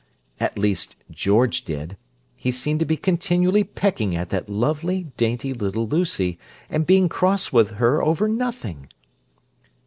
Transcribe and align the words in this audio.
At 0.39 0.57
least 0.57 0.95
George 1.11 1.63
did: 1.63 1.95
he 2.35 2.49
seemed 2.49 2.79
to 2.79 2.87
be 2.87 2.97
continually 2.97 3.63
pecking 3.63 4.15
at 4.15 4.31
that 4.31 4.49
lovely, 4.49 5.11
dainty, 5.15 5.53
little 5.53 5.87
Lucy, 5.87 6.39
and 6.71 6.87
being 6.87 7.07
cross 7.07 7.53
with 7.53 7.73
her 7.77 8.01
over 8.01 8.27
nothing." 8.27 8.87